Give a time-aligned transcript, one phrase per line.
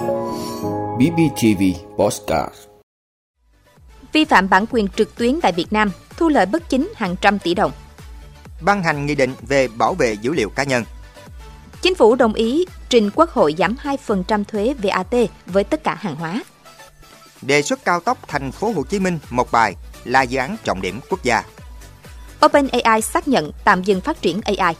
[0.00, 1.62] BBTV
[1.98, 2.54] Postcard
[4.12, 7.38] Vi phạm bản quyền trực tuyến tại Việt Nam, thu lợi bất chính hàng trăm
[7.38, 7.72] tỷ đồng.
[8.60, 10.84] Ban hành nghị định về bảo vệ dữ liệu cá nhân.
[11.82, 15.14] Chính phủ đồng ý trình Quốc hội giảm 2% thuế VAT
[15.46, 16.42] với tất cả hàng hóa.
[17.42, 19.74] Đề xuất cao tốc thành phố Hồ Chí Minh một bài
[20.04, 21.44] là dự án trọng điểm quốc gia.
[22.46, 24.74] OpenAI xác nhận tạm dừng phát triển AI.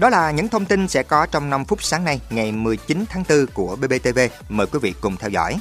[0.00, 3.24] Đó là những thông tin sẽ có trong 5 phút sáng nay, ngày 19 tháng
[3.28, 4.18] 4 của BBTV.
[4.48, 5.58] Mời quý vị cùng theo dõi.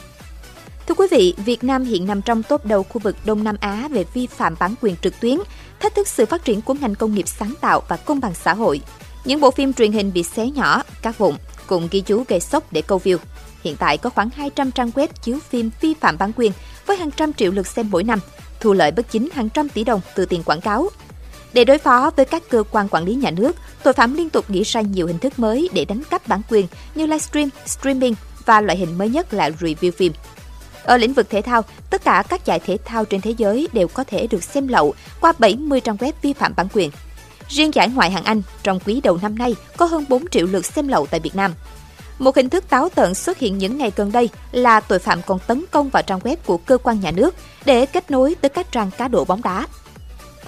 [0.88, 3.88] Thưa quý vị, Việt Nam hiện nằm trong top đầu khu vực Đông Nam Á
[3.92, 5.38] về vi phạm bản quyền trực tuyến,
[5.80, 8.54] thách thức sự phát triển của ngành công nghiệp sáng tạo và công bằng xã
[8.54, 8.82] hội.
[9.26, 11.36] Những bộ phim truyền hình bị xé nhỏ, các vụn,
[11.68, 13.18] cùng ghi chú gây sốc để câu view.
[13.64, 16.52] Hiện tại có khoảng 200 trang web chiếu phim vi phạm bản quyền
[16.86, 18.20] với hàng trăm triệu lượt xem mỗi năm,
[18.60, 20.90] thu lợi bất chính hàng trăm tỷ đồng từ tiền quảng cáo.
[21.54, 24.50] Để đối phó với các cơ quan quản lý nhà nước, tội phạm liên tục
[24.50, 28.16] nghĩ ra nhiều hình thức mới để đánh cắp bản quyền như livestream, streaming
[28.46, 30.14] và loại hình mới nhất là review phim.
[30.84, 33.88] Ở lĩnh vực thể thao, tất cả các giải thể thao trên thế giới đều
[33.88, 36.92] có thể được xem lậu qua 70 trang web vi phạm bản quyền.
[37.50, 40.66] Riêng giải Ngoại hạng Anh, trong quý đầu năm nay có hơn 4 triệu lượt
[40.66, 41.54] xem lậu tại Việt Nam.
[42.20, 45.40] Một hình thức táo tợn xuất hiện những ngày gần đây là tội phạm còn
[45.48, 48.72] tấn công vào trang web của cơ quan nhà nước để kết nối tới các
[48.72, 49.68] trang cá độ bóng đá.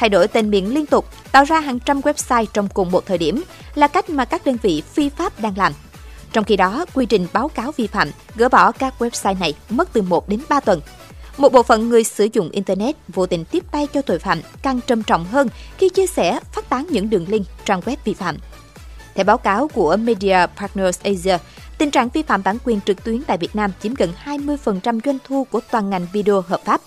[0.01, 3.17] Thay đổi tên miền liên tục, tạo ra hàng trăm website trong cùng một thời
[3.17, 3.43] điểm
[3.75, 5.73] là cách mà các đơn vị phi pháp đang làm.
[6.33, 9.93] Trong khi đó, quy trình báo cáo vi phạm, gỡ bỏ các website này mất
[9.93, 10.81] từ 1 đến 3 tuần.
[11.37, 14.79] Một bộ phận người sử dụng Internet vô tình tiếp tay cho tội phạm càng
[14.87, 18.37] trầm trọng hơn khi chia sẻ, phát tán những đường link trang web vi phạm.
[19.15, 21.37] Theo báo cáo của Media Partners Asia,
[21.77, 25.17] tình trạng vi phạm bản quyền trực tuyến tại Việt Nam chiếm gần 20% doanh
[25.23, 26.81] thu của toàn ngành video hợp pháp.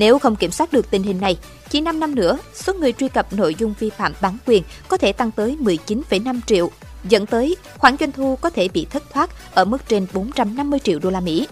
[0.00, 3.08] Nếu không kiểm soát được tình hình này, chỉ 5 năm nữa, số người truy
[3.08, 6.70] cập nội dung vi phạm bản quyền có thể tăng tới 19,5 triệu,
[7.04, 10.98] dẫn tới khoản doanh thu có thể bị thất thoát ở mức trên 450 triệu
[10.98, 11.46] đô la Mỹ.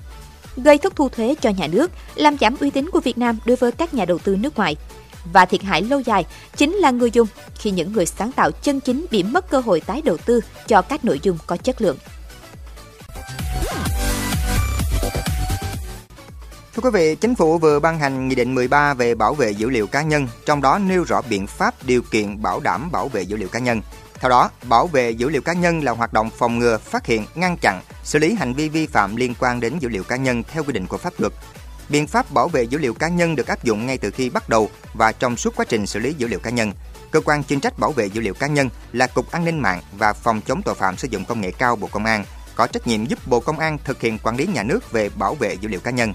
[0.57, 3.57] Gây thất thu thuế cho nhà nước, làm giảm uy tín của Việt Nam đối
[3.57, 4.77] với các nhà đầu tư nước ngoài.
[5.33, 6.25] Và thiệt hại lâu dài
[6.57, 9.81] chính là người dùng khi những người sáng tạo chân chính bị mất cơ hội
[9.81, 11.97] tái đầu tư cho các nội dung có chất lượng.
[16.79, 19.71] Thưa quý vị, Chính phủ vừa ban hành Nghị định 13 về bảo vệ dữ
[19.71, 23.23] liệu cá nhân, trong đó nêu rõ biện pháp điều kiện bảo đảm bảo vệ
[23.23, 23.83] dữ liệu cá nhân.
[24.15, 27.27] Theo đó, bảo vệ dữ liệu cá nhân là hoạt động phòng ngừa, phát hiện,
[27.35, 30.43] ngăn chặn, xử lý hành vi vi phạm liên quan đến dữ liệu cá nhân
[30.43, 31.33] theo quy định của pháp luật.
[31.89, 34.49] Biện pháp bảo vệ dữ liệu cá nhân được áp dụng ngay từ khi bắt
[34.49, 36.73] đầu và trong suốt quá trình xử lý dữ liệu cá nhân.
[37.11, 39.81] Cơ quan chuyên trách bảo vệ dữ liệu cá nhân là Cục An ninh mạng
[39.99, 42.25] và Phòng chống tội phạm sử dụng công nghệ cao Bộ Công an
[42.55, 45.35] có trách nhiệm giúp Bộ Công an thực hiện quản lý nhà nước về bảo
[45.35, 46.13] vệ dữ liệu cá nhân.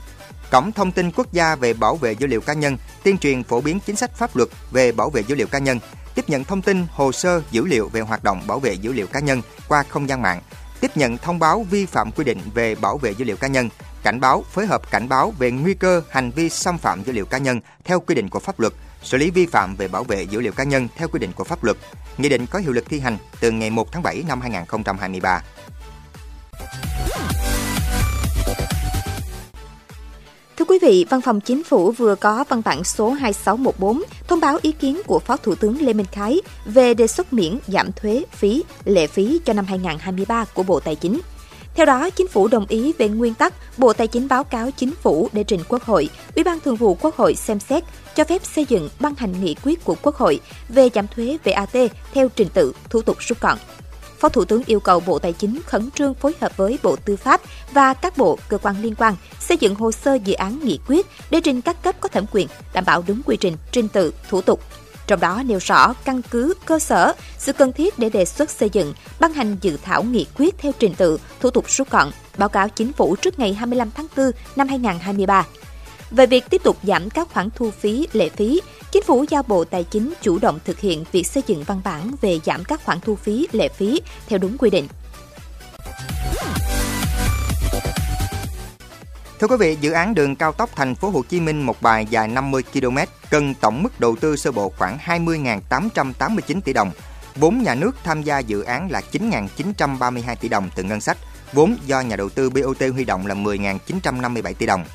[0.51, 3.61] Cổng thông tin quốc gia về bảo vệ dữ liệu cá nhân, tuyên truyền phổ
[3.61, 5.79] biến chính sách pháp luật về bảo vệ dữ liệu cá nhân,
[6.15, 9.07] tiếp nhận thông tin, hồ sơ, dữ liệu về hoạt động bảo vệ dữ liệu
[9.07, 10.41] cá nhân qua không gian mạng,
[10.79, 13.69] tiếp nhận thông báo vi phạm quy định về bảo vệ dữ liệu cá nhân,
[14.03, 17.25] cảnh báo, phối hợp cảnh báo về nguy cơ hành vi xâm phạm dữ liệu
[17.25, 18.73] cá nhân theo quy định của pháp luật,
[19.03, 21.43] xử lý vi phạm về bảo vệ dữ liệu cá nhân theo quy định của
[21.43, 21.77] pháp luật.
[22.17, 25.41] Nghị định có hiệu lực thi hành từ ngày 1 tháng 7 năm 2023.
[30.73, 34.71] Quý vị, Văn phòng Chính phủ vừa có văn bản số 2614 thông báo ý
[34.71, 38.63] kiến của Phó Thủ tướng Lê Minh Khái về đề xuất miễn giảm thuế, phí,
[38.85, 41.19] lệ phí cho năm 2023 của Bộ Tài chính.
[41.75, 44.91] Theo đó, Chính phủ đồng ý về nguyên tắc Bộ Tài chính báo cáo Chính
[44.95, 47.83] phủ để trình Quốc hội, Ủy ban Thường vụ Quốc hội xem xét
[48.15, 51.91] cho phép xây dựng ban hành nghị quyết của Quốc hội về giảm thuế VAT
[52.13, 53.57] theo trình tự, thủ tục rút gọn.
[54.23, 57.15] Phó Thủ tướng yêu cầu Bộ Tài chính khẩn trương phối hợp với Bộ Tư
[57.15, 57.41] pháp
[57.71, 61.07] và các bộ, cơ quan liên quan xây dựng hồ sơ dự án nghị quyết
[61.29, 64.41] để trình các cấp có thẩm quyền, đảm bảo đúng quy trình, trình tự, thủ
[64.41, 64.61] tục.
[65.07, 68.69] Trong đó nêu rõ căn cứ, cơ sở, sự cần thiết để đề xuất xây
[68.69, 72.49] dựng, ban hành dự thảo nghị quyết theo trình tự, thủ tục rút gọn, báo
[72.49, 75.45] cáo chính phủ trước ngày 25 tháng 4 năm 2023.
[76.15, 79.63] Về việc tiếp tục giảm các khoản thu phí, lệ phí, Chính phủ giao Bộ
[79.63, 82.99] Tài chính chủ động thực hiện việc xây dựng văn bản về giảm các khoản
[82.99, 84.87] thu phí, lệ phí theo đúng quy định.
[89.39, 92.07] Thưa quý vị, dự án đường cao tốc thành phố Hồ Chí Minh một bài
[92.09, 92.97] dài 50 km
[93.29, 96.91] cần tổng mức đầu tư sơ bộ khoảng 20.889 tỷ đồng.
[97.35, 101.17] Vốn nhà nước tham gia dự án là 9.932 tỷ đồng từ ngân sách,
[101.53, 104.85] vốn do nhà đầu tư BOT huy động là 10.957 tỷ đồng.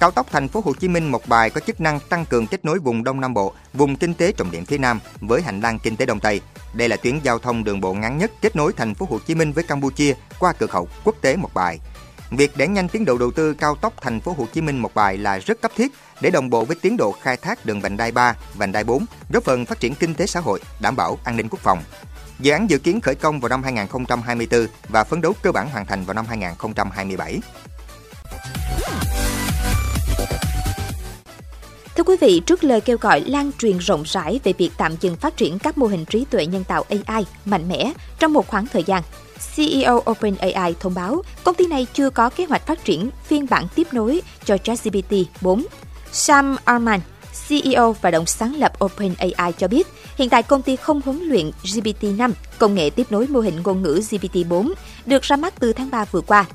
[0.00, 2.64] Cao tốc thành phố Hồ Chí Minh một bài có chức năng tăng cường kết
[2.64, 5.78] nối vùng Đông Nam Bộ, vùng kinh tế trọng điểm phía Nam với hành lang
[5.78, 6.40] kinh tế Đông Tây.
[6.74, 9.34] Đây là tuyến giao thông đường bộ ngắn nhất kết nối thành phố Hồ Chí
[9.34, 11.80] Minh với Campuchia qua cửa khẩu quốc tế một bài.
[12.30, 14.94] Việc đẩy nhanh tiến độ đầu tư cao tốc thành phố Hồ Chí Minh một
[14.94, 17.96] bài là rất cấp thiết để đồng bộ với tiến độ khai thác đường vành
[17.96, 21.18] đai 3, vành đai 4, góp phần phát triển kinh tế xã hội, đảm bảo
[21.24, 21.82] an ninh quốc phòng.
[22.38, 25.86] Dự án dự kiến khởi công vào năm 2024 và phấn đấu cơ bản hoàn
[25.86, 27.40] thành vào năm 2027.
[31.96, 35.16] Thưa quý vị, trước lời kêu gọi lan truyền rộng rãi về việc tạm dừng
[35.16, 38.66] phát triển các mô hình trí tuệ nhân tạo AI mạnh mẽ trong một khoảng
[38.66, 39.02] thời gian,
[39.56, 43.66] CEO OpenAI thông báo công ty này chưa có kế hoạch phát triển phiên bản
[43.74, 45.66] tiếp nối cho ChatGPT 4.
[46.12, 47.00] Sam Arman
[47.48, 49.86] CEO và đồng sáng lập OpenAI cho biết,
[50.16, 53.82] hiện tại công ty không huấn luyện GPT-5, công nghệ tiếp nối mô hình ngôn
[53.82, 54.72] ngữ GPT-4,
[55.06, 56.46] được ra mắt từ tháng 3 vừa qua.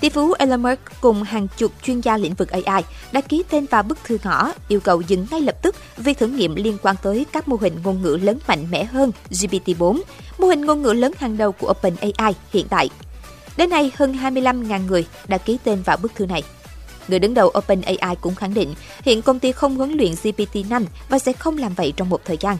[0.00, 2.82] Tỷ phú Elon Musk cùng hàng chục chuyên gia lĩnh vực AI
[3.12, 6.26] đã ký tên vào bức thư ngỏ yêu cầu dừng ngay lập tức việc thử
[6.26, 10.00] nghiệm liên quan tới các mô hình ngôn ngữ lớn mạnh mẽ hơn GPT-4,
[10.38, 12.90] mô hình ngôn ngữ lớn hàng đầu của OpenAI hiện tại.
[13.56, 16.42] Đến nay, hơn 25.000 người đã ký tên vào bức thư này.
[17.08, 21.18] Người đứng đầu OpenAI cũng khẳng định hiện công ty không huấn luyện GPT-5 và
[21.18, 22.56] sẽ không làm vậy trong một thời gian.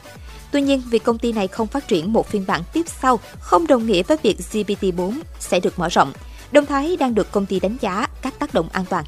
[0.51, 3.67] Tuy nhiên, việc công ty này không phát triển một phiên bản tiếp sau không
[3.67, 6.11] đồng nghĩa với việc GPT-4 sẽ được mở rộng,
[6.51, 9.05] đồng thời đang được công ty đánh giá các tác động an toàn.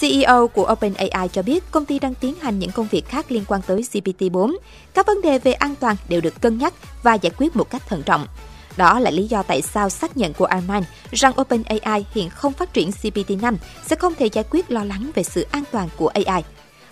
[0.00, 3.44] CEO của OpenAI cho biết công ty đang tiến hành những công việc khác liên
[3.48, 4.56] quan tới GPT-4.
[4.94, 7.82] Các vấn đề về an toàn đều được cân nhắc và giải quyết một cách
[7.88, 8.26] thận trọng.
[8.76, 10.82] Đó là lý do tại sao xác nhận của Arman
[11.12, 15.22] rằng OpenAI hiện không phát triển GPT-5 sẽ không thể giải quyết lo lắng về
[15.22, 16.42] sự an toàn của AI.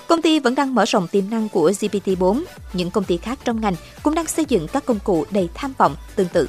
[0.06, 2.44] Công ty vẫn đang mở rộng tiềm năng của GPT-4.
[2.72, 5.72] Những công ty khác trong ngành cũng đang xây dựng các công cụ đầy tham
[5.78, 6.48] vọng tương tự.